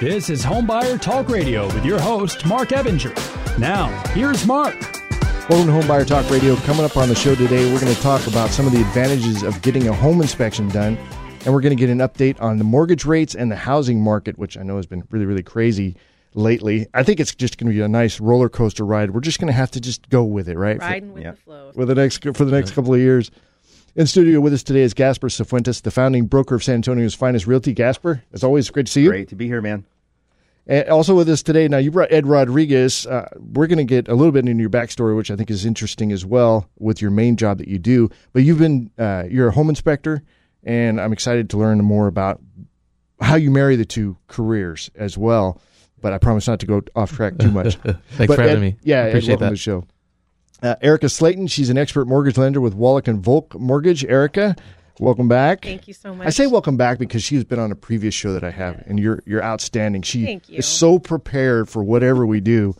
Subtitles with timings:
[0.00, 3.14] This is Homebuyer Talk Radio with your host, Marc Ebinger.
[3.58, 4.74] Now, here's Marc.
[5.48, 6.56] Welcome to Homebuyer Talk Radio.
[6.56, 9.42] Coming up on the show today, we're going to talk about some of the advantages
[9.42, 10.96] of getting a home inspection done.
[11.44, 14.38] And we're going to get an update on the mortgage rates and the housing market,
[14.38, 15.96] which I know has been really, really crazy
[16.34, 16.86] lately.
[16.94, 19.10] I think it's just going to be a nice roller coaster ride.
[19.12, 20.78] We're just going to have to just go with it, right?
[20.80, 21.30] Riding with Yeah.
[21.32, 21.72] the flow.
[21.72, 23.30] For the next for the next couple of years.
[23.96, 27.46] In studio with us today is Gasper Cifuentes, the founding broker of San Antonio's finest
[27.46, 27.72] realty.
[27.72, 29.08] Gasper, as always, great to see you.
[29.10, 29.84] Great to be here, man.
[30.66, 33.06] And also with us today, now you brought Ed Rodriguez.
[33.06, 35.64] Uh, we're going to get a little bit into your backstory, which I think is
[35.64, 38.08] interesting as well with your main job that you do.
[38.32, 40.22] But you've been uh, you're a home inspector,
[40.64, 42.40] and I'm excited to learn more about
[43.20, 45.60] how you marry the two careers as well.
[46.00, 47.76] But I promise not to go off track too much.
[47.76, 48.76] Thanks But for having me.
[48.82, 49.50] Yeah, Ed, appreciate welcome to that.
[49.50, 49.84] the show.
[50.62, 54.04] Uh, Erika Slayton, she's an expert mortgage lender with Wallick and Volk Mortgage.
[54.04, 54.56] Erika,
[54.98, 55.62] welcome back.
[55.64, 56.26] Thank you so much.
[56.26, 58.98] I say welcome back because she's been on a previous show that I have, and
[58.98, 60.02] you're you're outstanding.
[60.02, 60.58] She Thank you.
[60.58, 62.74] is so prepared for whatever we do.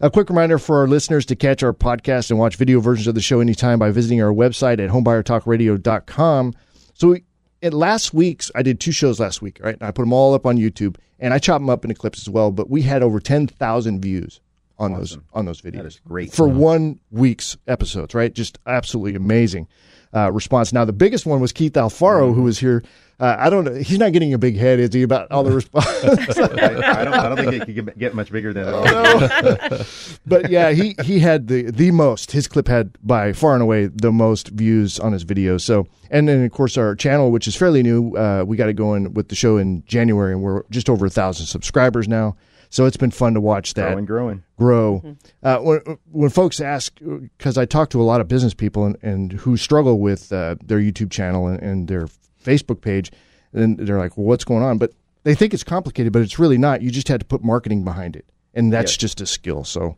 [0.00, 3.14] A quick reminder for our listeners to catch our podcast and watch video versions of
[3.16, 6.54] the show anytime by visiting our website at homebuyertalkradio.com.
[6.94, 7.24] So we,
[7.62, 9.76] at last week's, I did two shows last week, right?
[9.80, 12.30] I put them all up on YouTube, and I chop them up into clips as
[12.30, 12.52] well.
[12.52, 14.40] But we had over ten thousand views
[14.78, 15.76] on those on those videos.
[15.76, 16.32] That is great.
[16.32, 18.32] for one week's episodes, right?
[18.32, 19.68] Just absolutely amazing
[20.14, 20.72] uh, response.
[20.72, 22.82] Now, the biggest one was Keith Alfaro, who was here.
[23.20, 23.74] Uh, I don't know.
[23.74, 25.86] He's not getting a big head, is he, about all the response?
[26.04, 29.86] I, I don't, I don't think it could get- much bigger than that.
[30.26, 32.30] but yeah, he, he had the, the most.
[32.30, 35.58] His clip had by far and away the most views on his video.
[35.58, 38.74] So, and then of course our channel, which is fairly new, uh, we got it
[38.74, 42.36] going with the show in January, and we're just over a thousand subscribers now.
[42.70, 44.42] So it's been fun to watch that Growing, growing.
[44.58, 45.16] grow.
[45.42, 48.96] Uh, when when folks ask, because I talk to a lot of business people and,
[49.02, 52.08] and who struggle with uh, their YouTube channel and, and their
[52.44, 53.10] Facebook page,
[53.52, 54.92] and they're like, "Well, what's going on?" But
[55.24, 56.82] they think it's complicated, but it's really not.
[56.82, 58.96] You just had to put marketing behind it, and that's Yes.
[58.98, 59.64] just a skill.
[59.64, 59.96] So,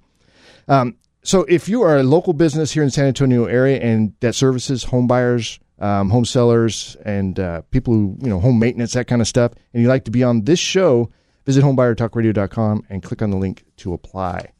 [0.69, 4.35] um, so if you are a local business here in San Antonio area and that
[4.35, 9.09] services home buyers, um, home sellers, and uh, people who you know home maintenance that
[9.09, 11.11] kind of stuff, and you'd like to be on this show,
[11.47, 14.53] visit homebuyertalkradio.com and click on the link to apply.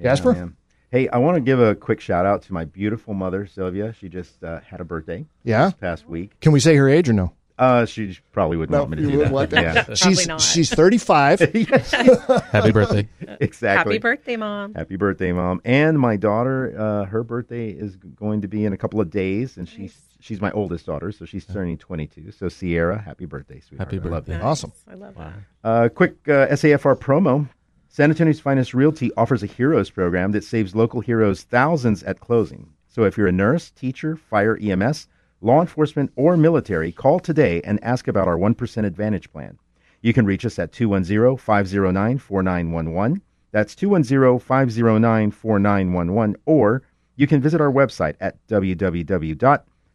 [0.00, 0.32] Jasper?
[0.32, 0.56] man.
[0.90, 3.92] Hey, I want to give a quick shout out to my beautiful mother, Sylvia.
[3.98, 5.66] She just uh, had a birthday Yeah.
[5.66, 6.38] this past week.
[6.40, 7.32] Can we say her age or no?
[7.56, 9.30] Uh, she probably wouldn't want me to do that.
[9.32, 9.88] want that?
[9.88, 10.40] Yeah, she's not.
[10.40, 11.38] she's 35.
[12.50, 13.08] Happy birthday.
[13.40, 13.94] exactly.
[13.94, 14.74] Happy birthday, Mom.
[14.74, 15.60] Happy birthday, mom!
[15.64, 19.56] And my daughter, uh, her birthday is going to be in a couple of days,
[19.56, 22.32] and she's she's my oldest daughter, so she's turning 22.
[22.32, 23.92] So Sierra, happy birthday, sweetheart!
[23.92, 24.34] Happy I love you.
[24.34, 24.46] birthday.
[24.46, 24.72] Awesome.
[24.90, 25.32] I love that.
[25.62, 27.48] Uh, quick uh, SAFR promo.
[27.88, 32.70] San Antonio's Finest Realty offers a Heroes program that saves local heroes thousands at closing.
[32.88, 35.06] So if you're a nurse, teacher, fire, EMS,
[35.40, 39.58] law enforcement, or military, call today and ask about our 1% Advantage plan.
[40.00, 43.22] You can reach us at 210 509 4911.
[43.52, 46.36] That's 210 509 4911.
[46.46, 46.82] Or
[47.16, 48.36] you can visit our website at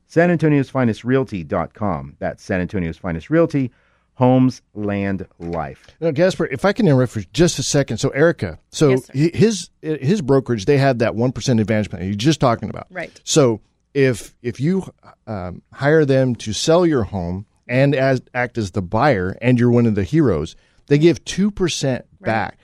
[0.09, 2.16] www.sanantoniosfinestrealty.com.
[2.20, 3.72] That's San Antonio's Finest Realty,
[4.16, 5.88] homes, land, life.
[6.00, 7.97] Now, Gasper, if I can interrupt for just a second.
[7.97, 12.16] So, Erika, so Yes, his his brokerage, they have that one percent advantage plan you're
[12.16, 12.88] just talking about.
[12.90, 13.19] Right.
[13.24, 13.62] So,
[13.94, 14.92] if if you
[15.28, 19.72] um, hire them to sell your home and as act as the buyer, and you're
[19.72, 20.56] one of the heroes,
[20.88, 22.58] they give two percent back.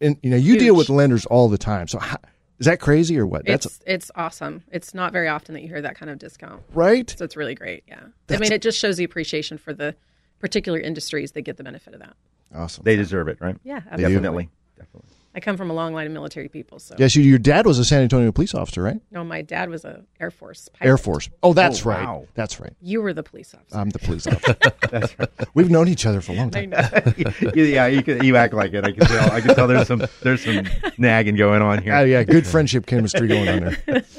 [0.00, 1.88] And you know, you deal with lenders all the time.
[1.88, 2.18] So, how,
[2.58, 3.44] is that crazy or what?
[3.46, 4.62] That's It's it's awesome.
[4.70, 6.62] It's not very often that you hear that kind of discount.
[6.74, 7.14] right.
[7.16, 7.84] So it's really great.
[7.86, 8.00] Yeah.
[8.30, 9.94] I mean, it just shows the appreciation for the
[10.40, 12.14] particular industries that get the benefit of that.
[12.54, 12.84] Awesome.
[12.84, 13.56] They deserve it, right?
[13.64, 14.12] Yeah, absolutely.
[14.14, 14.48] Definitely.
[14.76, 15.10] Definitely.
[15.34, 17.78] I come from a long line of military people, so Yes, you, your dad was
[17.78, 19.00] a San Antonio police officer, right?
[19.12, 20.88] no, my dad was a Air Force pilot.
[20.88, 21.28] Air Force.
[21.42, 22.04] Oh, that's Oh, right.
[22.04, 22.26] wow.
[22.34, 22.72] That's right.
[22.80, 23.76] You were the police officer.
[23.78, 25.28] I'm the police officer.
[25.54, 26.70] We've known each other for a long I time.
[26.70, 27.50] know.
[27.54, 28.84] yeah, you can, you act like it.
[28.84, 29.30] I can tell.
[29.30, 29.68] I can tell.
[29.68, 30.66] There's some there's some
[30.96, 31.94] nagging going on here.
[31.94, 34.04] Oh, yeah, good friendship chemistry going on there.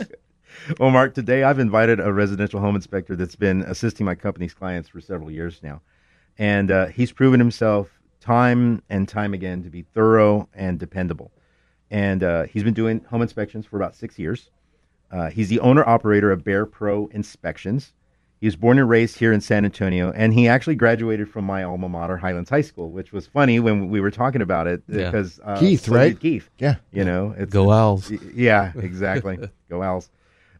[0.80, 4.88] Well, Marc, today I've invited a residential home inspector that's been assisting my company's clients
[4.88, 5.82] for several years now,
[6.38, 11.32] and uh, he's proven himself time and time again to be thorough and dependable.
[11.92, 14.50] And uh, he's been doing home inspections for about six years.
[15.12, 17.94] Uh, he's the owner operator of Bexar Pro Inspections.
[18.40, 21.64] He was born and raised here in San Antonio, and he actually graduated from my
[21.64, 25.12] alma mater, Highlands High School, which was funny when we were talking about it Yeah.
[25.12, 26.18] because uh, Keith, so right?
[26.18, 26.76] Keith, Yeah.
[26.94, 28.10] you know, it's, Go Owls.
[28.10, 29.38] Y- Yeah, exactly.
[29.70, 30.10] Go Owls.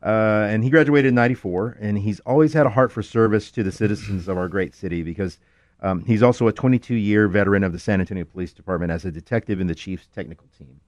[0.04, 3.64] Uh, and he graduated in 94, and he's always had a heart for service to
[3.64, 5.38] the citizens of our great city because
[5.82, 9.12] um, he's also a 22 year veteran of the San Antonio Police Department as a
[9.12, 10.80] detective in the chief's technical team.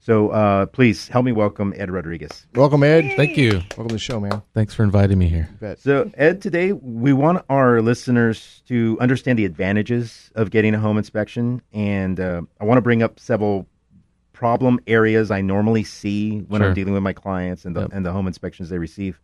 [0.00, 2.48] So uh, please help me welcome Ed Rodriguez.
[2.56, 3.12] Welcome, Ed.
[3.16, 3.52] Thank you.
[3.76, 4.42] Welcome to the show, man.
[4.52, 5.48] Thanks for inviting me here.
[5.78, 10.98] So, Ed, today we want our listeners to understand the advantages of getting a home
[10.98, 13.68] inspection, and uh, I want to bring up several
[14.32, 17.90] problem areas I normally see when I'm dealing with my clients and the Yep.
[17.92, 19.20] and the home inspections they receive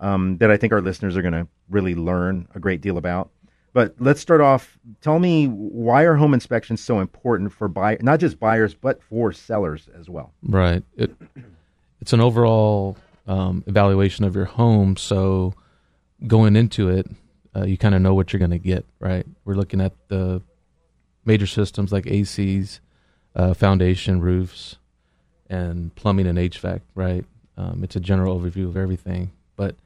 [0.00, 3.30] um, that I think our listeners are going to really learn a great deal about.
[3.72, 4.78] But let's start off.
[5.00, 9.32] Tell me why are home inspections so important for buy not just buyers but for
[9.32, 10.32] sellers as well.
[10.42, 10.82] Right.
[10.96, 11.14] It,
[12.00, 14.96] it's an overall um, evaluation of your home.
[14.96, 15.54] So
[16.26, 17.06] going into it,
[17.54, 18.84] uh, you kind of know what you're going to get.
[19.00, 19.26] Right.
[19.44, 20.42] We're looking at the
[21.24, 22.80] major systems like ACs,
[23.36, 24.76] uh, foundation, roofs,
[25.48, 26.80] and plumbing and HVAC.
[26.94, 27.24] Right.
[27.56, 29.32] Um, it's a general overview of everything.
[29.56, 29.76] But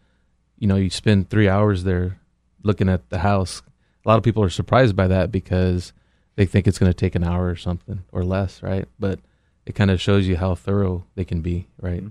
[0.58, 2.20] you know, you spend three hours there
[2.62, 3.62] looking at the house.
[4.04, 5.92] A lot of people are surprised by that because
[6.36, 8.86] they think it's going to take an hour or something or less, right?
[8.98, 9.20] But
[9.66, 12.02] it kind of shows you how thorough they can be, right?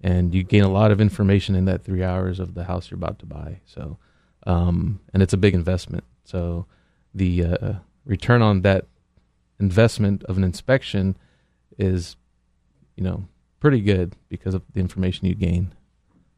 [0.00, 2.98] And you gain a lot of information in that three hours of the house you're
[2.98, 3.60] about to buy.
[3.64, 3.98] So,
[4.46, 6.04] um, and it's a big investment.
[6.24, 6.66] So,
[7.14, 7.72] the uh,
[8.04, 8.86] return on that
[9.58, 11.16] investment of an inspection
[11.78, 12.16] is,
[12.94, 13.26] you know,
[13.60, 15.74] pretty good because of the information you gain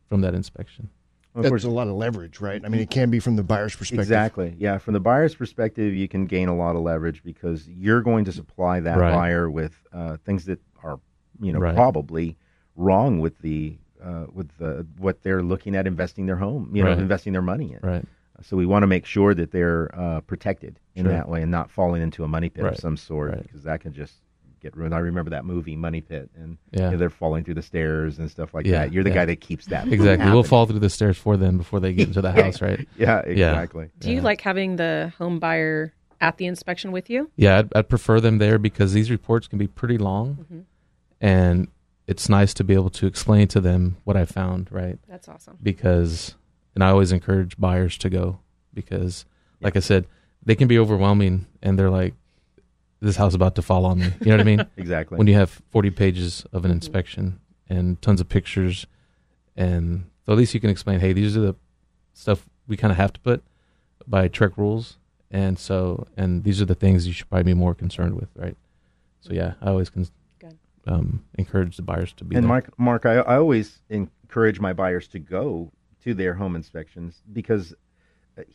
[0.09, 0.91] from that inspection.
[1.35, 2.61] Of course, a lot of leverage, right?
[2.65, 4.01] I mean, it can be from the buyer's perspective.
[4.01, 4.55] Exactly.
[4.59, 4.79] Yeah.
[4.79, 8.33] From the buyer's perspective, you can gain a lot of leverage because you're going to
[8.33, 9.13] supply that Right.
[9.13, 10.99] buyer with uh, things that are,
[11.41, 11.75] you know, Right.
[11.75, 12.37] probably
[12.77, 16.91] wrong with the uh, with the what they're looking at investing their home, you know,
[16.91, 16.99] Right.
[16.99, 17.81] investing their money in.
[17.89, 18.05] Right.
[18.43, 21.13] So we want to make sure that they're uh, protected in Sure.
[21.13, 23.93] that way and not falling into a money pit of some sort because that can
[23.93, 24.15] just
[24.61, 24.95] get ruined.
[24.95, 26.87] I remember that movie Money Pit and Yeah.
[26.87, 28.93] you know, they're falling through the stairs and stuff like Yeah, that.
[28.93, 29.15] You're the yeah.
[29.17, 29.89] guy that keeps that.
[29.93, 30.31] Exactly.
[30.31, 32.87] We'll fall through the stairs for them before they get into the house, right?
[32.97, 33.91] Yeah, exactly.
[33.99, 37.31] Do you like having the home buyer at the inspection with you?
[37.37, 40.61] Yeah, I'd, I'd prefer them there because these reports can be pretty long, Mm-hmm.
[41.21, 41.69] and
[42.07, 44.99] it's nice to be able to explain to them what I found, right?
[45.09, 45.59] That's awesome.
[45.63, 46.35] Because,
[46.75, 48.39] and I always encourage buyers to go
[48.73, 49.27] because,
[49.61, 50.07] like I said,
[50.43, 52.15] they can be overwhelming, and they're like,
[53.01, 54.67] "This house is about to fall on me." You know what I mean?
[54.77, 55.19] Exactly.
[55.19, 58.87] when you have 40 pages of an inspection and tons of pictures
[59.57, 61.57] and so at least you can explain hey these are the
[62.15, 63.43] stuff we kind of have to put
[64.07, 64.97] by TREC rules
[65.31, 68.57] and so and these are the things you should probably be more concerned with right
[69.21, 70.07] so yeah i always can
[70.89, 72.49] um, encourage the buyers to be and there.
[72.49, 75.71] Marc, Marc, I, I always encourage my buyers to go
[76.05, 77.75] to their home inspections because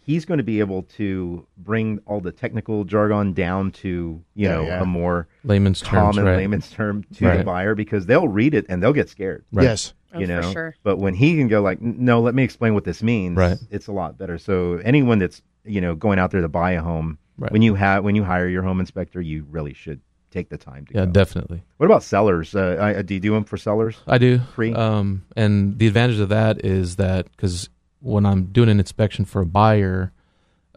[0.01, 4.55] he's going to be able to bring all the technical jargon down to you Yeah,
[4.55, 4.81] know yeah.
[4.81, 8.65] a more layman's terms common right layman's term to the buyer because they'll read it
[8.69, 9.43] and they'll get scared.
[9.51, 9.63] Right.
[9.63, 9.93] Yes.
[10.15, 10.75] Oh, you know, for sure.
[10.83, 13.35] but when he can go like, no, let me explain what this means.
[13.35, 13.57] Right.
[13.71, 14.37] It's a lot better.
[14.37, 17.51] So anyone that's you know going out there to buy a home, Right.
[17.51, 20.85] when you have when you hire your home inspector, you really should take the time
[20.87, 21.11] to yeah go.
[21.11, 22.55] definitely What about sellers?
[22.55, 23.97] Uh, I, do you do them for sellers?
[24.07, 24.39] I do.
[24.55, 24.71] Free?
[24.73, 27.69] Um, and the advantage of that is that because
[28.03, 30.11] when I'm doing an inspection for a buyer,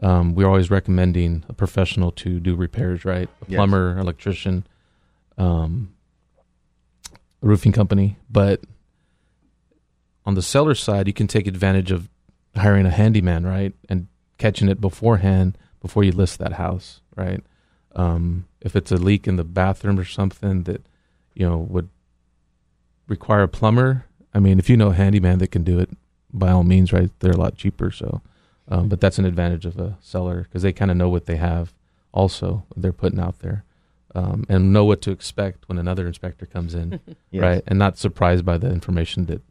[0.00, 3.28] um, we're always recommending a professional to do repairs, right?
[3.42, 3.56] A Yes.
[3.58, 4.64] plumber, electrician,
[5.36, 5.92] um,
[7.42, 8.16] a roofing company.
[8.30, 8.62] But
[10.24, 12.08] on the seller side, you can take advantage of
[12.54, 13.74] hiring a handyman, right?
[13.88, 14.06] And
[14.38, 17.42] catching it beforehand before you list that house, right?
[17.96, 20.86] Um, if it's a leak in the bathroom or something that,
[21.34, 21.88] you know, would
[23.08, 24.04] require a plumber.
[24.32, 25.90] I mean, if you know a handyman that can do it,
[26.32, 27.10] by all means, right?
[27.20, 27.90] They're a lot cheaper.
[27.90, 28.20] So,
[28.68, 31.36] um, but that's an advantage of a seller because they kind of know what they
[31.36, 31.72] have.
[32.12, 33.64] Also, they're putting out there,
[34.14, 36.98] um, and know what to expect when another inspector comes in,
[37.30, 37.42] Yes.
[37.42, 37.62] right?
[37.66, 39.42] And not surprised by the information that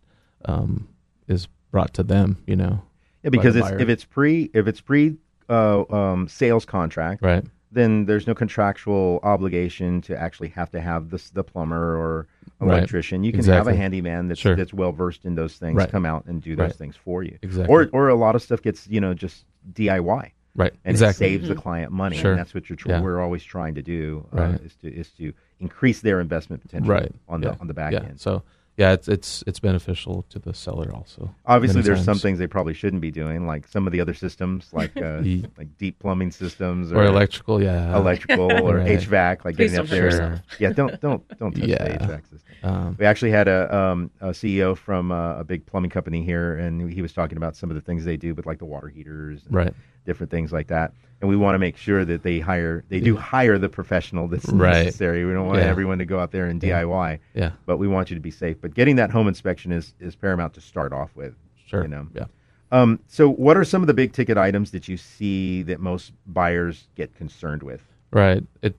[0.45, 0.87] um,
[1.27, 2.43] is brought to them.
[2.47, 2.81] You know,
[3.23, 5.17] Yeah, because it's, if it's pre if it's pre
[5.49, 7.45] uh, um, sales contract, right?
[7.71, 12.27] Then there's no contractual obligation to actually have to have this the plumber or
[12.59, 12.77] Right.
[12.77, 13.23] electrician.
[13.25, 14.55] You can have a handyman that's Sure.
[14.55, 15.89] that's well versed in those things Right.
[15.91, 16.75] come out and do those Right.
[16.75, 17.37] things for you.
[17.41, 17.73] Exactly.
[17.73, 20.31] Or or a lot of stuff gets you know just DIY.
[20.57, 20.71] Right.
[20.85, 21.27] and exactly.
[21.27, 22.15] it saves the client money.
[22.15, 22.31] Sure.
[22.31, 23.01] And that's what you're tr- Yeah.
[23.01, 24.61] we're always trying to do uh, Right.
[24.61, 27.11] is to is to increase their investment potential right.
[27.27, 27.51] on yeah.
[27.51, 28.03] the on the back yeah.
[28.03, 28.21] end.
[28.21, 28.41] So
[28.77, 31.33] yeah, it's it's it's beneficial to the seller also.
[31.45, 34.67] Obviously, there's some things they probably shouldn't be doing, like some of the other systems,
[34.73, 35.21] like uh,
[35.57, 37.61] like deep plumbing systems or electrical.
[37.63, 37.95] Yeah.
[37.95, 38.99] electrical or Right.
[38.99, 40.03] HVAC, like Please getting up there.
[40.05, 40.39] yourself.
[40.59, 41.97] Yeah, don't don't don't touch Yeah.
[41.97, 42.39] the HVAC system.
[42.63, 46.57] Um, We actually had a, um, a CEO from uh, a big plumbing company here,
[46.57, 48.87] and he was talking about some of the things they do with like the water
[48.89, 49.73] heaters, and right.
[50.05, 50.93] Different things like that.
[51.21, 54.47] And we want to make sure that they hire, they do hire the professional that's
[54.49, 54.83] Right.
[54.85, 55.25] necessary.
[55.25, 55.65] We don't want Yeah.
[55.65, 56.81] everyone to go out there and Yeah.
[56.83, 57.51] DIY, Yeah.
[57.65, 58.57] but we want you to be safe.
[58.61, 61.35] But getting that home inspection is is paramount to start off with.
[61.65, 61.81] Sure.
[61.83, 62.07] You know.
[62.13, 62.25] Yeah.
[62.71, 66.11] Um, so, what are some of the big ticket items that you see that most
[66.27, 67.81] buyers get concerned with?
[68.11, 68.43] Right.
[68.61, 68.75] It.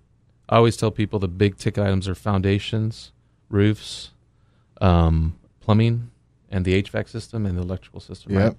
[0.49, 3.13] I always tell people the big ticket items are foundations,
[3.49, 4.13] roofs,
[4.81, 6.11] um, plumbing,
[6.51, 8.33] and the HVAC system and the electrical system.
[8.35, 8.43] Yep.
[8.43, 8.57] Right?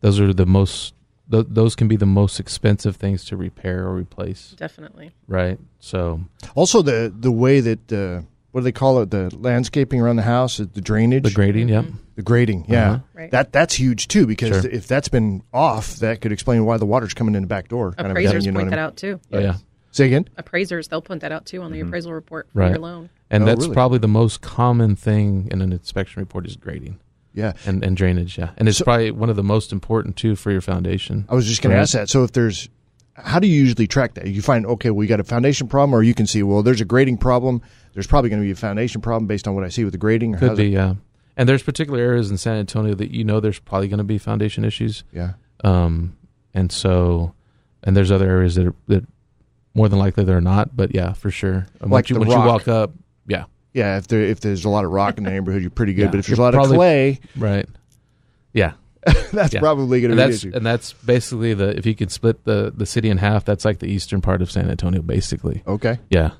[0.00, 0.94] Those are the most.
[1.30, 4.54] Th- those can be the most expensive things to repair or replace.
[4.58, 5.12] Definitely.
[5.28, 5.58] Right.
[5.78, 6.20] So
[6.56, 8.22] Also, the the way that uh,
[8.52, 9.10] what do they call it?
[9.10, 11.68] The landscaping around the house, the drainage, the grading.
[11.68, 11.84] Yep.
[12.16, 12.64] the grading.
[12.68, 12.98] Yeah, Uh-huh.
[13.14, 13.30] Right.
[13.30, 14.70] that that's huge too because Sure.
[14.70, 17.92] if that's been off, that could explain why the water's coming in the back door.
[17.92, 19.20] kind of thing, Appraisers you know point what I that out too.
[19.32, 19.54] Oh, yeah.
[19.92, 20.28] Say again.
[20.36, 22.70] Appraisers, they'll point that out too on the appraisal report for Right.
[22.70, 23.08] your loan.
[23.30, 23.74] And Oh, that's really?
[23.74, 26.98] probably the most common thing in an inspection report is grading
[27.32, 28.36] Yeah, and, and drainage.
[28.38, 28.50] Yeah.
[28.56, 31.26] And it's So- probably one of the most important too for your foundation.
[31.28, 32.08] I was just going to ask that.
[32.08, 32.68] So if there's,
[33.14, 34.26] how do you usually track that?
[34.26, 36.80] You find okay, well, you got a foundation problem, or you can see well, there's
[36.80, 37.62] a grading problem.
[37.94, 39.98] There's probably going to be a foundation problem based on what I see with the
[39.98, 40.34] grading.
[40.36, 40.94] Could be, it- yeah.
[41.36, 44.18] And there's particular areas in San Antonio that you know there's probably going to be
[44.18, 45.04] foundation issues.
[45.12, 45.34] Yeah.
[45.64, 46.16] Um,
[46.52, 47.32] and so,
[47.84, 49.06] and there's other areas that are, that
[49.72, 51.66] more than likely they're not, but yeah, for sure.
[51.80, 52.92] And Like once you, the once you walk up,
[53.26, 55.94] yeah, Yeah, if there if there's a lot of rock in the neighborhood, you're pretty
[55.94, 56.02] good.
[56.06, 56.10] Yeah.
[56.10, 57.68] But if there's a You're lot probably- of clay, right,
[58.52, 58.72] yeah.
[59.32, 59.60] that's Yeah.
[59.60, 60.52] probably going to And be an that's issue.
[60.54, 63.78] and that's basically the if you could split the the city in half, that's like
[63.78, 65.62] the eastern part of San Antonio, basically.
[65.66, 65.98] Okay.
[66.10, 66.32] Yeah,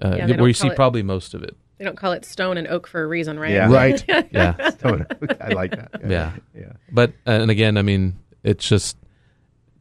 [0.00, 1.56] uh, Yeah, where you see it- probably most of it.
[1.78, 3.52] They don't call it stone and oak for a reason, right?
[3.52, 3.70] Yeah.
[3.70, 4.02] Right.
[4.32, 4.54] Yeah,
[5.40, 5.90] I like that.
[6.08, 6.32] yeah.
[6.54, 6.72] Yeah.
[6.90, 8.96] But uh, and again, I mean, it's just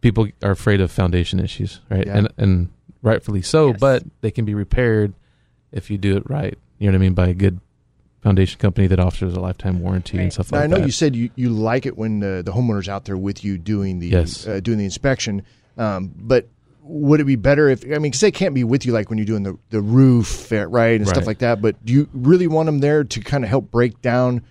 [0.01, 2.05] people are afraid of foundation issues, right?
[2.05, 2.17] Yeah.
[2.17, 2.69] And and
[3.01, 3.67] rightfully so.
[3.69, 3.77] Yes.
[3.79, 5.13] But they can be repaired
[5.71, 6.57] if you do it right.
[6.79, 7.13] You know what I mean?
[7.13, 7.59] By a good
[8.21, 10.73] foundation company that offers a lifetime warranty and stuff Now, like that.
[10.75, 10.85] I know that.
[10.87, 13.99] you said you, you like it when uh, the homeowner's out there with you doing
[13.99, 14.47] the Yes.
[14.47, 15.43] uh, doing the inspection,
[15.77, 16.47] um, but
[16.81, 19.17] would it be better if I mean because they can't be with you like when
[19.17, 21.61] you're doing the the roof uh, right and stuff like that?
[21.61, 24.41] But do you really want them there to kind of help break down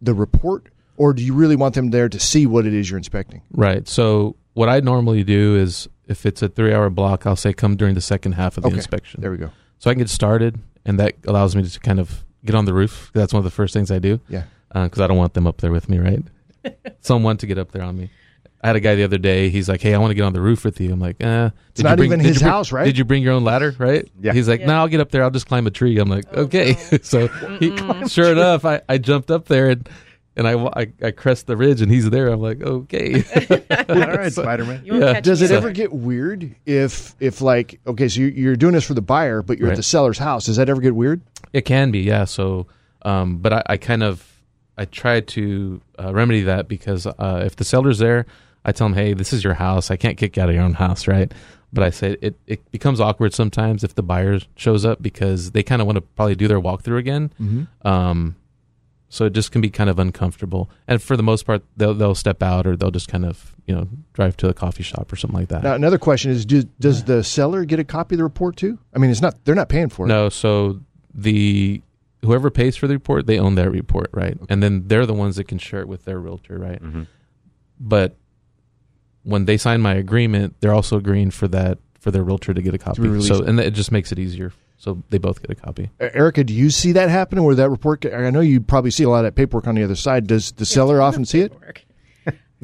[0.00, 2.98] the report, or do you really want them there to see what it is you're
[2.98, 3.42] inspecting?
[3.52, 3.86] right.
[3.88, 7.76] So what I normally do is if it's a three hour block, I'll say come
[7.76, 8.76] during the second half of the Okay.
[8.76, 9.20] inspection.
[9.20, 9.50] There we go.
[9.78, 12.74] so I can get started, and that allows me to kind of get on the
[12.74, 13.10] roof.
[13.14, 14.20] That's one of the first things I do.
[14.28, 14.44] Yeah.
[14.72, 16.22] because I don't want them up there with me, right?
[17.00, 18.10] Someone to get up there on me.
[18.64, 19.48] I had a guy the other day.
[19.48, 21.50] He's like, "Hey, I want to get on the roof with you." I'm like, "Eh."
[21.70, 22.84] It's not even his house, right?
[22.84, 24.08] Did you bring your own ladder, right?
[24.20, 24.32] Yeah.
[24.32, 24.66] He's like, Yeah.
[24.66, 25.24] "No, I'll get up there.
[25.24, 26.98] I'll just climb a tree." I'm like, Oh, "Okay." no.
[27.02, 27.26] so
[27.58, 29.88] he, sure enough, I, I jumped up there and
[30.36, 32.28] and I, I I crest the ridge and he's there.
[32.28, 33.22] I'm like, "Okay."
[33.88, 34.82] All right, Spider Man.
[34.84, 35.20] You won't Yeah.
[35.20, 35.56] Does it either.
[35.56, 39.42] ever get weird if if like okay, so you're, you're doing this for the buyer,
[39.42, 40.46] but you're at the seller's house?
[40.46, 41.20] Does that ever get weird?
[41.52, 42.24] It can be, yeah.
[42.24, 42.66] So,
[43.02, 44.26] um, but I, I kind of
[44.78, 48.26] I try to uh, remedy that because uh, if the seller's there,
[48.64, 49.90] I tell them, "Hey, this is your house.
[49.90, 51.30] I can't kick you out of your own house, right?"
[51.74, 55.62] But I say it it becomes awkward sometimes if the buyer shows up because they
[55.62, 57.32] kind of want to probably do their walkthrough again.
[57.40, 57.86] Mm-hmm.
[57.86, 58.36] Um,
[59.12, 60.70] so it just can be kind of uncomfortable.
[60.88, 63.74] And for the most part, they'll they'll step out or they'll just kind of you
[63.74, 65.62] know drive to a coffee shop or something like that.
[65.62, 68.78] Now another question is: do, Does the seller get a copy of the report too?
[68.94, 70.08] I mean, it's not they're not paying for it.
[70.08, 70.80] No, so
[71.14, 71.82] the
[72.24, 74.38] whoever pays for the report, they own that report, right?
[74.48, 76.82] And then they're the ones that can share it with their realtor, right?
[76.82, 77.02] Mm-hmm.
[77.78, 78.16] But
[79.24, 82.70] when they sign my agreement, they're also agreeing for that for their realtor to get
[82.70, 83.02] a be copy.
[83.02, 83.28] released.
[83.28, 84.54] So and it just makes it easier.
[84.82, 85.90] So they both get a copy.
[86.00, 88.04] Erika, do you see that happening where that report?
[88.04, 90.26] I know you probably see a lot of that paperwork on the other side.
[90.26, 91.52] Does the seller often see it?
[91.52, 91.84] Paperwork.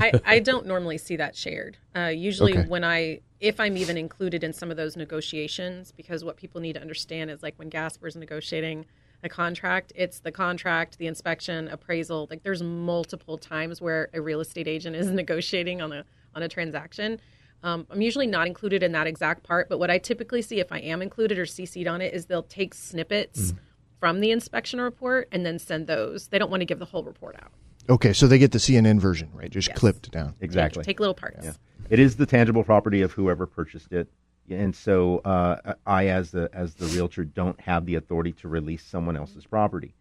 [0.01, 1.77] I, I don't normally see that shared.
[1.95, 2.69] Uh, usually, Okay.
[2.69, 6.73] when I, if I'm even included in some of those negotiations, because what people need
[6.73, 8.87] to understand is like when Gasper's negotiating
[9.23, 12.27] a contract, it's the contract, the inspection, appraisal.
[12.31, 16.49] Like there's multiple times where a real estate agent is negotiating on a on a
[16.49, 17.21] transaction.
[17.63, 20.71] Um, I'm usually not included in that exact part, but what I typically see if
[20.71, 23.53] I am included or CC'd on it is they'll take snippets
[23.99, 26.29] from the inspection report and then send those.
[26.29, 27.51] They don't want to give the whole report out.
[27.91, 29.51] Okay, so they get the CNN version, right?
[29.51, 29.79] Just Yes.
[29.79, 30.35] clipped down.
[30.41, 30.83] Exactly.
[30.83, 31.45] Take, take little parts.
[31.47, 31.53] Yeah.
[31.91, 34.09] It is the tangible property of whoever purchased it,
[34.51, 38.85] and so uh, I, as the as the realtor, don't have the authority to release
[38.85, 39.95] someone else's property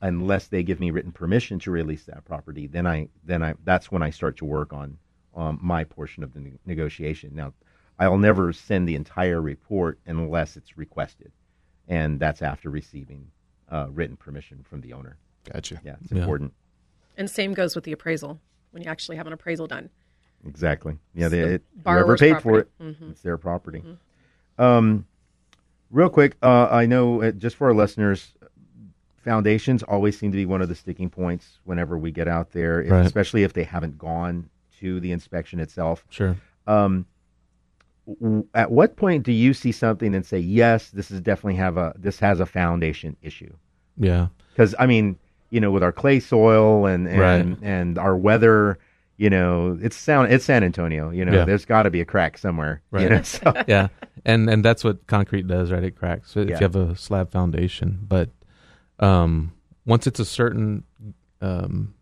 [0.00, 2.66] unless they give me written permission to release that property.
[2.66, 4.96] Then I then I that's when I start to work on
[5.34, 7.30] um, my portion of the ne- negotiation.
[7.34, 7.52] Now,
[7.98, 11.32] I'll never send the entire report unless it's requested,
[11.88, 13.28] and that's after receiving
[13.70, 15.16] uh, written permission from the owner.
[15.52, 15.80] Gotcha.
[15.84, 16.18] Yeah, it's Yeah.
[16.20, 16.52] important.
[17.16, 18.40] And same goes with the appraisal
[18.72, 19.90] when you actually have an appraisal done.
[20.46, 20.98] Exactly.
[21.14, 22.98] Yeah, they, the it, whoever borrower's paid for it, property.
[23.04, 23.10] Mhm.
[23.10, 23.82] it's their property.
[24.58, 25.06] Um,
[25.90, 28.32] real quick, uh, I know uh, just for our listeners,
[29.16, 32.82] foundations always seem to be one of the sticking points whenever we get out there,
[32.82, 33.06] if- Right.
[33.06, 34.50] especially if they haven't gone
[34.80, 36.04] to the inspection itself.
[36.10, 36.36] Sure.
[36.66, 37.06] Um,
[38.20, 41.76] w- at what point do you see something and say, yes, this is definitely have
[41.76, 43.52] a this has a foundation issue?
[43.96, 44.28] Yeah.
[44.52, 45.18] Because I mean,
[45.50, 47.58] you know, with our clay soil and and, Right.
[47.62, 48.78] and our weather,
[49.16, 51.10] you know, it's sound it's San Antonio.
[51.10, 51.44] You know, Yeah.
[51.44, 52.82] there's got to be a crack somewhere.
[52.92, 53.10] You Right.
[53.10, 53.88] know, so yeah,
[54.24, 55.84] and and that's what concrete does, right?
[55.84, 56.56] It cracks if Yeah.
[56.56, 58.00] you have a slab foundation.
[58.08, 58.30] But
[59.00, 59.52] Um,
[59.86, 60.84] once it's a certain
[61.40, 61.94] um,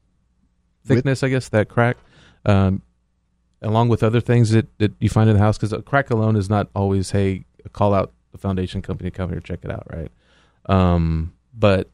[0.85, 1.97] thickness, I guess that crack,
[2.45, 2.83] um,
[3.61, 6.37] along with other things that, that you find in the house, because a crack alone
[6.37, 9.87] is not always hey call out the foundation company to come here check it out,
[9.93, 10.11] right?
[10.67, 11.89] Um, but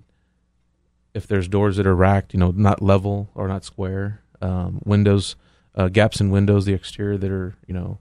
[1.15, 5.37] if there's doors that are racked, you know, not level or not square, um, windows,
[5.75, 7.99] uh, gaps in windows, the exterior that are, you know,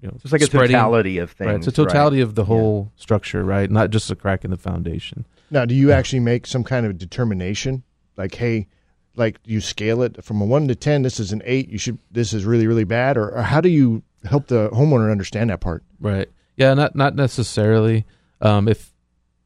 [0.00, 1.46] you know, It's like a spreading- totality of things.
[1.48, 2.22] Right, it's a totality right?
[2.24, 3.70] of the whole structure, right?
[3.70, 5.24] Not just a crack in the foundation.
[5.50, 7.82] Now, do you actually make some kind of determination?
[8.16, 8.68] Like, hey,
[9.18, 11.02] like you scale it from a one to ten.
[11.02, 11.68] This is an eight.
[11.68, 11.98] You should.
[12.10, 13.16] This is really really bad.
[13.18, 15.82] Or, or how do you help the homeowner understand that part?
[16.00, 16.28] Right.
[16.56, 18.06] Yeah, not not necessarily.
[18.40, 18.92] Um, if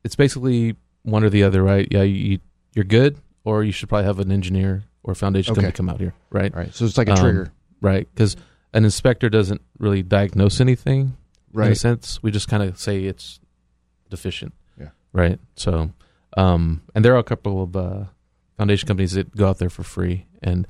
[0.04, 1.88] it's basically one or the other, right?
[1.90, 2.38] Yeah, you,
[2.74, 5.72] you're good, or you should probably have an engineer or foundation Okay.
[5.72, 6.54] come out here, right?
[6.54, 6.72] Right.
[6.74, 7.52] So it's like a Um, trigger.
[7.80, 8.36] Right, because
[8.72, 11.76] an inspector doesn't really diagnose anything in a Right.
[11.76, 12.22] sense.
[12.22, 13.40] We just kind of say it's
[14.10, 14.54] deficient.
[14.78, 14.90] Yeah.
[15.12, 15.40] Right.
[15.56, 15.90] So,
[16.36, 18.04] um, and there are a couple of uh,
[18.56, 20.66] foundation companies that go out there for free, and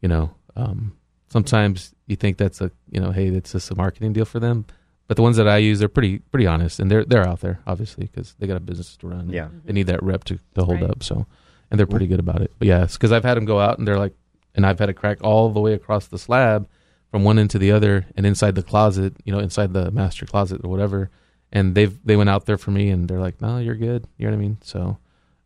[0.00, 0.96] you know, um,
[1.28, 4.64] sometimes you think that's a you know, hey, that's just a marketing deal for them.
[5.08, 7.60] But the ones that I use, they're pretty pretty honest, and they're they're out there
[7.66, 9.30] obviously because they got a business to run.
[9.30, 9.48] Yeah.
[9.64, 10.90] they need that rep to, to hold Right.
[10.90, 11.02] up.
[11.02, 11.26] So,
[11.70, 12.52] and they're pretty good about it.
[12.58, 14.14] But yeah, because I've had them go out and they're like,
[14.54, 16.68] and I've had a crack all the way across the slab
[17.12, 20.26] from one end to the other, and inside the closet, you know, inside the master
[20.26, 21.08] closet or whatever.
[21.52, 24.26] And they've they went out there for me, and they're like, "No, you're good." You
[24.26, 24.58] know what I mean?
[24.62, 24.98] So,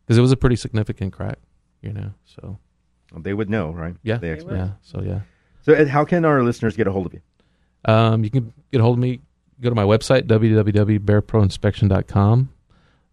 [0.03, 1.37] because it was a pretty significant crack,
[1.81, 2.11] you know.
[2.25, 2.57] So
[3.17, 3.95] They would know, right?
[4.03, 4.55] yeah, The expert.
[4.55, 4.69] yeah.
[4.81, 5.21] So yeah.
[5.63, 7.21] So, Ed, how can our listeners get a hold of you?
[7.85, 9.19] Um, you can get a hold of me.
[9.61, 12.49] Go to my website, www.bexarproinspection.com.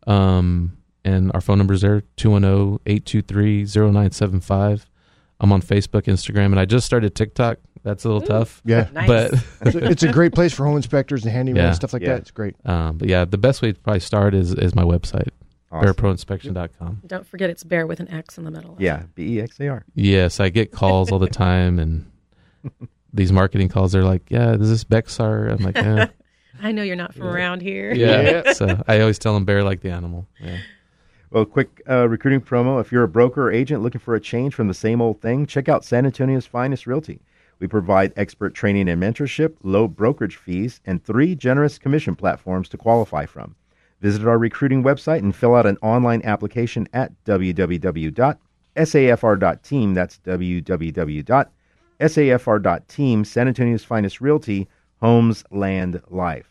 [0.06, 4.86] Um, and our phone number is there, oh, 210-823-0975.
[5.40, 7.58] I'm on Facebook, Instagram, and I just started TikTok.
[7.84, 8.26] That's a little Ooh.
[8.26, 8.60] tough.
[8.64, 8.88] Yeah.
[8.92, 9.06] Nice.
[9.06, 9.32] But
[9.66, 11.66] it's, a, it's a great place for home inspectors and handymen Yeah.
[11.68, 12.08] and stuff like Yeah.
[12.14, 12.22] that.
[12.22, 12.56] It's great.
[12.66, 15.28] um, but yeah, the best way to probably start is is my website,
[15.70, 15.92] Awesome.
[15.94, 17.02] bexarproinspection.com.
[17.06, 18.76] Don't forget it's bear with an X in the middle.
[18.78, 19.84] Yeah, B E X A R.
[19.94, 22.10] Yes, I get calls all the time, and
[23.12, 23.92] these marketing calls.
[23.92, 26.06] They're like, "Yeah, this is this Bexar?" I'm like, eh.
[26.62, 27.32] I know you're not from Yeah.
[27.32, 27.92] around here.
[27.92, 28.52] "Yeah." Yeah.
[28.54, 30.26] So I always tell them bear like the animal.
[30.40, 30.58] Yeah.
[31.30, 32.80] Well, quick uh, recruiting promo.
[32.80, 35.44] If you're a broker or agent looking for a change from the same old thing,
[35.44, 37.20] check out San Antonio's finest realty.
[37.58, 42.78] We provide expert training and mentorship, low brokerage fees, and three generous commission platforms to
[42.78, 43.56] qualify from.
[44.00, 48.34] Visit our recruiting website and fill out an online application at www.safr.team.
[49.94, 51.44] That's www.safr.team.
[53.24, 54.68] San Antonio's finest realty,
[55.00, 56.48] homes, land, life.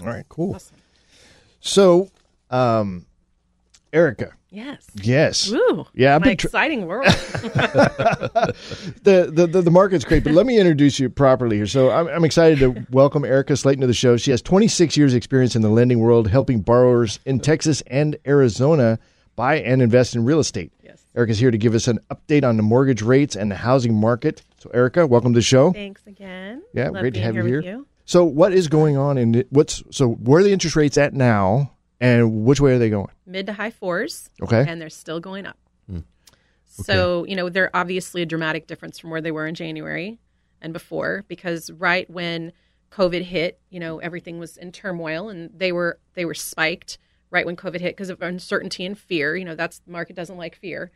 [0.00, 0.24] All right.
[0.28, 0.54] Cool.
[0.54, 0.76] Awesome.
[1.60, 2.10] So,
[2.50, 3.06] um,
[3.94, 4.32] Erika.
[4.50, 4.86] Yes.
[5.02, 5.50] Yes.
[5.50, 5.86] Woo.
[5.94, 7.06] Yeah, I've My been tr- exciting world.
[9.04, 11.66] the, the, the, the market's great, but let me introduce you properly here.
[11.66, 14.16] So I'm, I'm excited to welcome Erika Slayton to the show.
[14.16, 18.98] She has 26 years experience in the lending world, helping borrowers in Texas and Arizona
[19.36, 20.72] buy and invest in real estate.
[20.82, 21.02] yes.
[21.16, 24.42] Erika's here to give us an update on the mortgage rates and the housing market.
[24.58, 25.72] So Erika, welcome to the show.
[25.72, 26.62] Thanks again.
[26.72, 27.62] Yeah, Love great to have you with here.
[27.62, 27.86] you.
[28.04, 31.72] So what is going on in what's so where are the interest rates at now
[32.00, 33.10] and which way are they going?
[33.26, 34.30] Mid to high fours.
[34.42, 34.64] Okay.
[34.66, 35.58] and they're still going up.
[36.82, 40.18] So, you know, they're obviously a dramatic difference from where they were in January
[40.60, 42.52] and before because right when
[42.90, 46.98] COVID hit, you know, everything was in turmoil and they were they were spiked
[47.30, 49.36] right when COVID hit because of uncertainty and fear.
[49.36, 50.90] You know, that's the market doesn't like fear.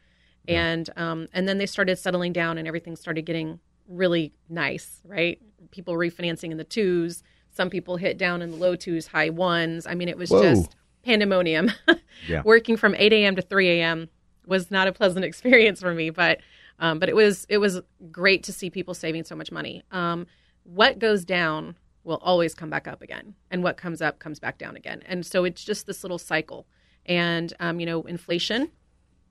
[0.48, 5.40] And um and then they started settling down and everything started getting really nice, right?
[5.70, 9.87] People refinancing in the twos, some people hit down in the low twos, high ones.
[9.87, 10.42] I mean, it was Whoa.
[10.42, 10.74] just
[11.09, 11.73] pandemonium.
[12.27, 12.42] Yeah.
[12.44, 13.37] Working from 8 a.m.
[13.37, 14.09] to 3 a.m.
[14.44, 16.40] was not a pleasant experience for me, but
[16.81, 19.85] um, but it was it was great to see people saving so much money.
[19.92, 20.27] Um,
[20.64, 24.59] what goes down will always come back up again, and what comes up comes back
[24.59, 26.66] down again, and so it's just this little cycle.
[27.07, 28.73] And um, you know, inflation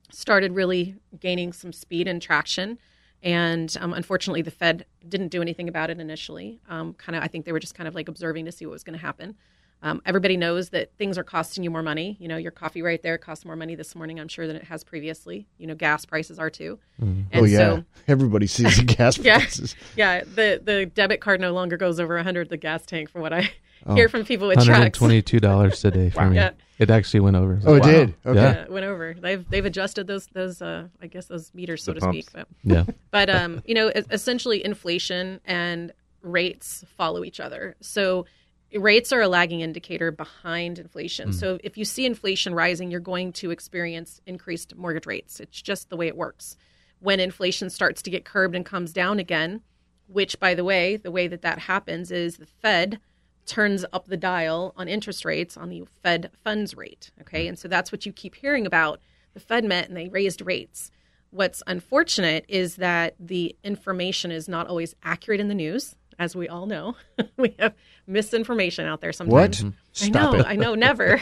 [0.09, 2.79] started really gaining some speed and traction.
[3.21, 6.61] And um, unfortunately, the Fed didn't do anything about it initially.
[6.69, 8.73] Um, kind of, I think they were just kind of like observing to see what
[8.73, 9.35] was going to happen.
[9.83, 12.17] Um, everybody knows that things are costing you more money.
[12.19, 14.63] You know, your coffee right there costs more money this morning, I'm sure, than it
[14.63, 15.47] has previously.
[15.59, 16.79] You know, gas prices are too.
[16.99, 17.57] And oh yeah.
[17.57, 19.37] so, Everybody sees the gas Yeah.
[19.39, 19.75] prices.
[19.95, 23.21] yeah, yeah, the, the debit card no longer goes over 100 the gas tank, from
[23.21, 23.51] what I
[23.85, 23.93] Oh.
[23.93, 24.97] hear from people with Hundred trucks.
[24.97, 26.35] twenty-two dollars today for me.
[26.37, 26.49] Yeah.
[26.79, 27.59] It actually went over.
[27.63, 27.91] Oh, it Wow.
[27.91, 28.15] did.
[28.25, 28.39] Okay.
[28.39, 28.53] Yeah.
[28.55, 29.13] Yeah, it went over.
[29.17, 32.25] They've they've adjusted those those uh, I guess those meters so The to pumps.
[32.25, 32.33] speak.
[32.33, 32.85] But Yeah.
[33.11, 37.75] but um, you know, essentially inflation and rates follow each other.
[37.79, 38.25] So
[38.73, 41.29] rates are a lagging indicator behind inflation.
[41.29, 41.33] Mm.
[41.33, 45.39] So if you see inflation rising, you're going to experience increased mortgage rates.
[45.39, 46.57] It's just the way it works.
[46.99, 49.61] When inflation starts to get curbed and comes down again,
[50.07, 52.99] which by the way, the way that that happens is the Fed
[53.45, 57.11] turns up the dial on interest rates on the Fed funds rate.
[57.21, 57.45] Okay.
[57.45, 57.49] Mm.
[57.49, 58.99] And so that's what you keep hearing about.
[59.33, 60.91] The Fed met and they raised rates.
[61.29, 66.47] What's unfortunate is that the information is not always accurate in the news, as we
[66.47, 66.95] all know.
[67.37, 67.73] we have
[68.05, 69.63] misinformation out there sometimes.
[69.63, 69.73] What?
[70.01, 70.45] I know, it.
[70.45, 71.21] I know, never.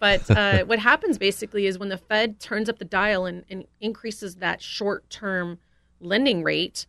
[0.00, 3.64] But uh, what happens basically is when the Fed turns up the dial and, and
[3.80, 5.58] increases that short term
[6.00, 6.86] lending rate,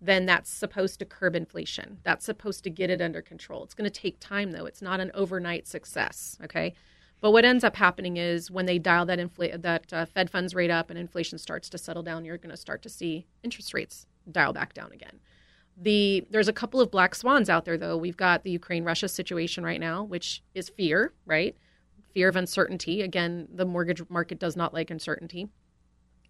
[0.00, 1.98] then that's supposed to curb inflation.
[2.04, 3.64] That's supposed to get it under control.
[3.64, 4.66] It's going to take time, though.
[4.66, 6.38] It's not an overnight success.
[6.44, 6.74] Okay.
[7.20, 10.54] But what ends up happening is when they dial that infl- that uh, Fed funds
[10.54, 13.74] rate up and inflation starts to settle down, you're going to start to see interest
[13.74, 15.18] rates dial back down again.
[15.80, 17.96] The there's a couple of black swans out there though.
[17.96, 21.56] We've got the Ukraine Russia situation right now, which is fear, right?
[22.14, 23.02] Fear of uncertainty.
[23.02, 25.48] Again, the mortgage market does not like uncertainty.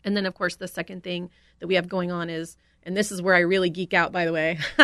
[0.04, 1.30] And then, of course, the second thing
[1.60, 4.24] that we have going on is, and this is where I really geek out, by
[4.24, 4.58] the way,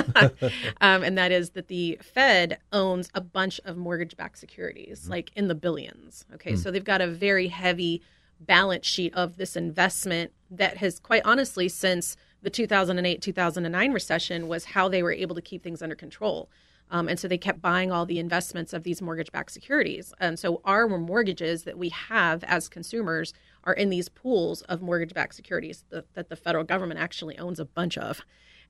[0.80, 5.30] um, and that is that the Fed owns a bunch of mortgage backed securities, like
[5.36, 6.26] in the billions.
[6.34, 6.56] Okay.
[6.56, 8.02] So they've got a very heavy
[8.40, 14.66] balance sheet of this investment that has, quite honestly, since the 2008 2009 recession, was
[14.66, 16.48] how they were able to keep things under control.
[16.90, 20.12] Um, and so they kept buying all the investments of these mortgage backed securities.
[20.20, 23.32] And so our mortgages that we have as consumers
[23.64, 27.58] are in these pools of mortgage backed securities that, that the federal government actually owns
[27.58, 28.20] a bunch of.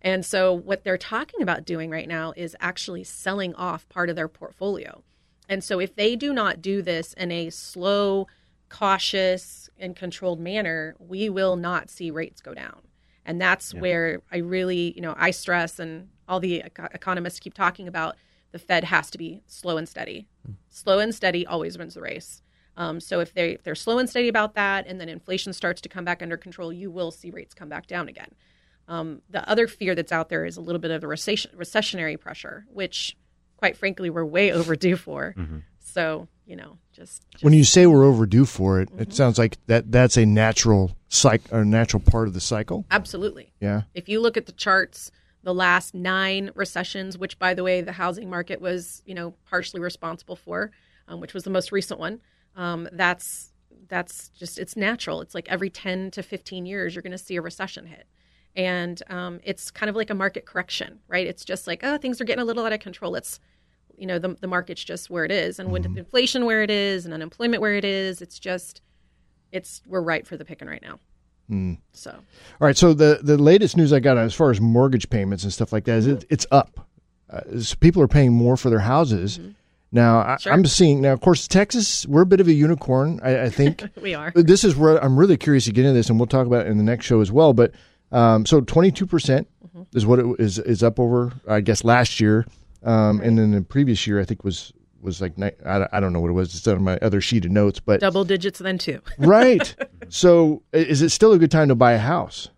[0.00, 4.16] And so what they're talking about doing right now is actually selling off part of
[4.16, 5.02] their portfolio.
[5.48, 8.28] And so if they do not do this in a slow,
[8.68, 12.82] cautious, and controlled manner, we will not see rates go down.
[13.26, 17.54] And that's where I really, you know, I stress and all the eco- economists keep
[17.54, 18.16] talking about
[18.52, 20.28] the Fed has to be slow and steady.
[20.70, 22.42] Slow and steady always wins the race.
[22.76, 25.80] Um, so if they if they're slow and steady about that, and then inflation starts
[25.82, 28.30] to come back under control, you will see rates come back down again.
[28.88, 32.18] Um, the other fear that's out there is a little bit of the recession, recessionary
[32.18, 33.16] pressure, which,
[33.56, 35.34] quite frankly, we're way overdue for.
[35.78, 39.56] So you know, just, just When you say we're overdue for it, it sounds like
[39.66, 42.84] that that's a natural cycle, a natural part of the cycle.
[42.90, 43.52] absolutely.
[43.60, 43.82] Yeah.
[43.94, 45.10] If you look at the charts,
[45.42, 49.80] the last nine recessions, which by the way, the housing market was, you know, partially
[49.80, 50.70] responsible for,
[51.08, 52.20] um, which was the most recent one.
[52.56, 53.52] Um, that's
[53.88, 55.20] that's just it's natural.
[55.20, 58.06] It's like every ten to fifteen years, you're going to see a recession hit,
[58.56, 61.26] and um, it's kind of like a market correction, right?
[61.26, 63.12] It's just like oh, things are getting a little out of control.
[63.12, 63.38] Let's
[63.98, 67.04] you know the, the market's just where it is and with inflation where it is
[67.04, 68.80] and unemployment where it is it's just
[69.52, 70.98] it's we're right for the picking right now
[71.92, 72.20] so All
[72.66, 72.76] right.
[72.76, 75.84] So the the latest news I got as far as mortgage payments and stuff like
[75.84, 76.88] that is it, it's up.
[77.28, 79.38] Uh, so people are paying more for their houses.
[79.92, 80.52] Now I, Sure.
[80.54, 81.12] I'm seeing now.
[81.12, 83.20] Of course, Texas we're a bit of a unicorn.
[83.22, 86.08] I, I think we are this is where I'm really curious to get into this,
[86.08, 87.52] and we'll talk about it in the next show as well.
[87.52, 87.72] But
[88.10, 89.96] um, so 22 percent Mm-hmm.
[89.98, 92.46] is what it is is up over I guess last year,
[92.84, 95.34] um, and then the previous year I think was was like
[95.66, 96.54] I, I don't know what it was.
[96.54, 99.00] It's on my other sheet of notes, but double digits then too.
[99.18, 99.74] right.
[100.10, 102.48] So is it still a good time to buy a house?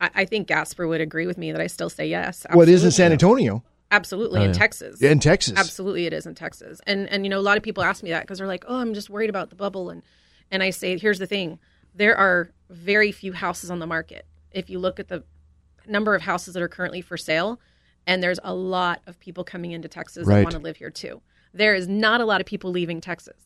[0.00, 2.44] I, I think Gasper would agree with me that I still say yes.
[2.52, 4.58] What is in San Antonio Absolutely Oh, in yeah.
[4.58, 5.02] Texas.
[5.02, 5.54] in Texas?
[5.58, 6.80] Absolutely, it is in Texas.
[6.86, 8.76] And and you know, a lot of people ask me that because they're like, "Oh,
[8.76, 10.02] I'm just worried about the bubble." And
[10.50, 11.58] and I say, here's the thing:
[11.94, 14.26] there are very few houses on the market.
[14.50, 15.24] If you look at the
[15.86, 17.60] number of houses that are currently for sale,
[18.06, 20.36] and there's a lot of people coming into Texas Right.
[20.36, 21.20] that want to live here too.
[21.54, 23.36] There is not a lot of people leaving Texas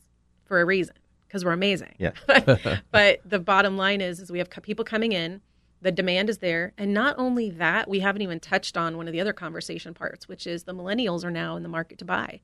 [0.45, 0.95] for a reason
[1.27, 1.95] because we're amazing.
[1.99, 2.12] Yeah.
[2.92, 5.40] but the bottom line is, is we have people coming in.
[5.83, 9.12] The demand is there, and not only that, we haven't even touched on one of
[9.12, 12.40] the other conversation parts, which is the millennials are now in the market to buy,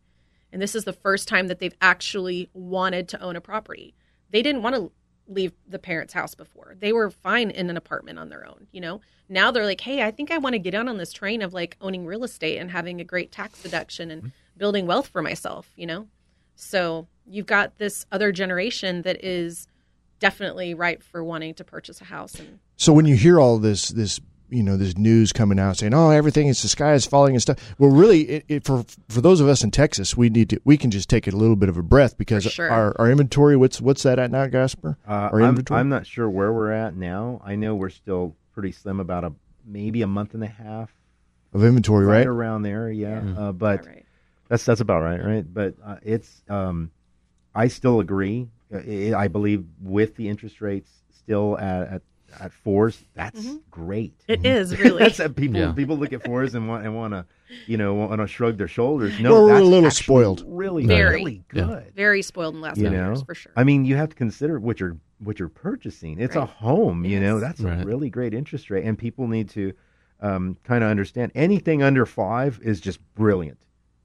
[0.52, 3.94] and this is the first time that they've actually wanted to own a property.
[4.30, 4.92] They didn't want to
[5.32, 8.66] leave the parents' house before; they were fine in an apartment on their own.
[8.72, 11.12] You know, now they're like, "Hey, I think I want to get on on this
[11.12, 14.30] train of like owning real estate and having a great tax deduction and mm-hmm.
[14.56, 16.08] building wealth for myself." You know,
[16.54, 19.68] so you've got this other generation that is
[20.20, 23.88] definitely ripe for wanting to purchase a house and So when you hear all this,
[23.88, 24.20] this
[24.52, 27.42] you know, this news coming out saying, "Oh, everything is the sky is falling and
[27.42, 30.60] stuff," well, really, it, it, for for those of us in Texas, we need to
[30.64, 32.70] we can just take a little bit of a breath because sure.
[32.70, 34.98] our our inventory what's what's that at now, Gasper?
[35.08, 35.80] Uh, our I'm, inventory.
[35.80, 37.40] I'm not sure where we're at now.
[37.44, 39.32] I know we're still pretty slim, about a
[39.66, 40.90] maybe a month and a half,
[41.52, 42.26] of inventory, right?
[42.26, 42.90] around there.
[42.90, 43.38] Yeah, Yeah.
[43.38, 44.04] Uh, but all right.
[44.48, 45.44] that's that's about right, right?
[45.52, 46.90] But uh, it's um,
[47.54, 48.48] I still agree.
[48.72, 52.02] Uh, I I believe with the interest rates still at at,
[52.40, 54.14] at fours, that's great.
[54.28, 55.60] It is really That's uh, people.
[55.60, 55.72] Yeah.
[55.72, 57.24] People look at fours and want and want to,
[57.66, 59.18] you know, want to shrug their shoulders.
[59.20, 60.44] No, we're a little spoiled.
[60.46, 61.16] Really, Very.
[61.16, 61.64] really Yeah.
[61.64, 61.92] good.
[61.94, 63.52] very spoiled in the last You know, years for sure.
[63.56, 66.18] I mean, you have to consider what you're what you're purchasing.
[66.18, 67.04] It's a home.
[67.04, 67.80] You know, that's Right.
[67.80, 69.72] a really great interest rate, and people need to
[70.20, 73.58] um, kind of understand anything under five is just brilliant.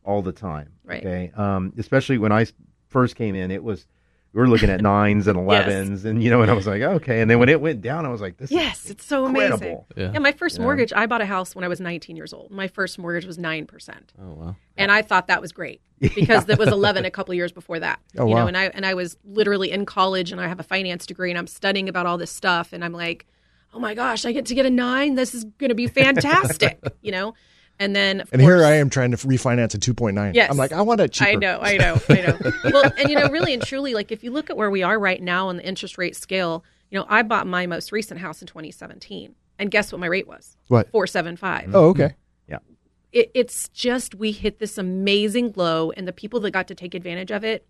[0.04, 0.70] all the time.
[0.86, 1.06] Right.
[1.06, 1.32] Okay.
[1.36, 2.46] Um, especially I
[2.88, 3.86] first came in, it was
[4.34, 7.22] we were looking at nines and elevens, and you know, and I was like, okay.
[7.22, 9.54] And then when it went down, I was like, this Yes, is it's so amazing.
[9.54, 9.88] incredible.
[9.96, 10.12] Yeah.
[10.14, 10.66] Yeah, my first You know?
[10.66, 12.52] mortgage, I bought a house when I was 19 years old.
[12.52, 13.68] My first mortgage was 9%.
[14.22, 14.56] Oh wow.
[14.78, 18.00] And I thought that was great because it was 11 a couple years before that.
[18.18, 18.42] Oh, you wow.
[18.42, 21.32] know, and I and I was literally in college and I have a finance degree
[21.32, 23.26] and I'm studying about all this stuff and I'm like,
[23.74, 25.16] "Oh my gosh, I get to get a 9.
[25.16, 27.34] This is going to be fantastic." you know?
[27.80, 30.34] And then of And here I am trying to refinance a 2.9.
[30.34, 30.50] Yes.
[30.50, 31.30] I'm like, I want it cheaper.
[31.30, 32.52] I know, I know, I know.
[32.74, 35.00] well, and you know, really and truly, like if you look at where we are
[35.00, 38.42] right now on the interest rate scale, you know, I bought my most recent house
[38.42, 40.56] in 2017, and guess what my rate was?
[40.70, 40.90] What?
[40.92, 41.70] Four seven five.
[41.74, 42.04] Oh, okay.
[42.04, 42.52] Mm-hmm.
[42.52, 42.60] Yeah.
[43.12, 46.96] It, it's just we hit this amazing low, and the people that got to take
[46.96, 47.68] advantage of it,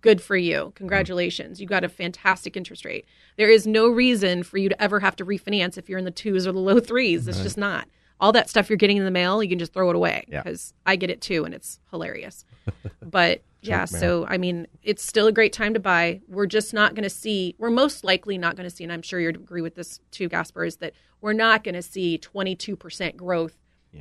[0.00, 0.56] good for you.
[0.58, 0.76] Mm-hmm.
[0.76, 3.04] Congratulations, you got a fantastic interest rate.
[3.36, 6.10] There is no reason for you to ever have to refinance if you're in the
[6.12, 7.26] twos or the low threes.
[7.26, 7.88] It's just not.
[8.20, 10.42] All that stuff you're getting in the mail, you can just throw it away Yeah.
[10.42, 12.44] because I get it too, and it's hilarious.
[13.02, 16.20] But yeah, so I mean, it's still a great time to buy.
[16.28, 17.54] We're just not going to see.
[17.58, 20.28] We're most likely not going to see, and I'm sure you'd agree with this too,
[20.28, 23.56] Gasper, is that we're not going to see 22 percent growth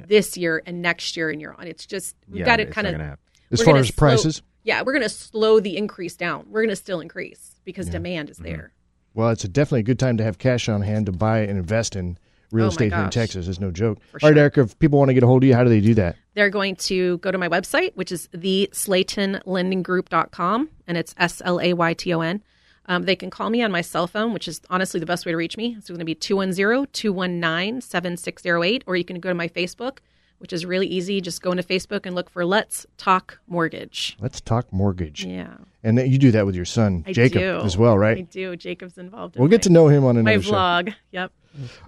[0.08, 1.66] this year and next year and year on.
[1.68, 3.18] It's just we've Yeah, got to it's kind of.
[3.52, 6.46] As far as slow- prices, Yeah, we're going to slow the increase down.
[6.50, 8.44] We're going to still increase because demand is Mm-hmm.
[8.46, 8.74] there.
[9.16, 11.58] well, it's a definitely a good time to have cash on hand to buy and
[11.58, 12.18] invest in
[12.52, 13.10] real Oh estate here in.
[13.10, 13.48] Texas.
[13.48, 14.00] Is no joke.
[14.12, 14.42] For All right, sure.
[14.42, 16.16] Erika, if people want to get a hold of you, how do they do that?
[16.34, 21.60] They're going to go to my website, which is the SlaytonLendingGroup.com, and it's S L
[21.62, 22.42] A Y T O N.
[22.86, 25.32] Um, they can call me on my cell phone, which is honestly the best way
[25.32, 25.76] to reach me.
[25.78, 30.00] It's going to be 210 219 7608, or you can go to my Facebook,
[30.40, 31.22] which is really easy.
[31.22, 34.18] Just go into Facebook and look for Let's Talk Mortgage.
[34.20, 35.24] Let's talk mortgage.
[35.26, 35.54] Yeah.
[35.84, 37.62] And then you do that with your son, I Jacob, do.
[37.64, 38.18] as well, right?
[38.18, 38.56] I do.
[38.58, 39.36] Jacob's involved.
[39.36, 40.52] In We'll get to know him on my another show.
[40.52, 40.94] vlog.
[41.12, 41.32] Yep.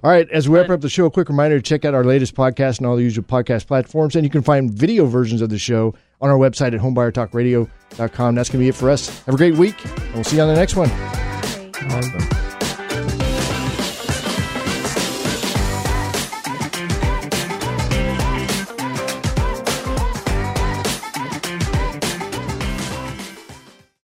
[0.04, 2.04] All right, as we wrap up the show, a quick reminder to check out our
[2.04, 4.16] latest podcast and all the usual podcast platforms.
[4.16, 8.36] And you can find video versions of the show on our website at homebuyertalkradio.com.
[8.36, 9.24] That's going to be it for us.
[9.26, 10.90] Have a great week, and we'll see you on the next one.
[10.90, 11.72] Okay.
[11.96, 12.51] Awesome.